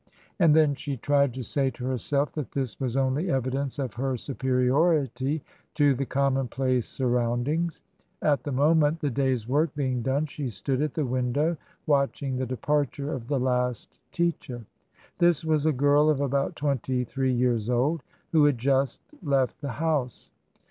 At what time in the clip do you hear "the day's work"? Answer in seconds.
9.01-9.75